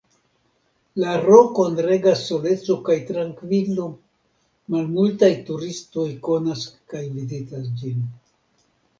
La 1.01 1.09
rokon 1.23 1.73
regas 1.87 2.23
soleco 2.29 2.77
kaj 2.87 2.95
trankvilo; 3.09 3.85
malmultaj 4.75 5.29
turistoj 5.51 6.05
konas 6.29 6.63
kaj 6.95 7.03
vizitas 7.19 7.69
ĝin. 7.83 8.01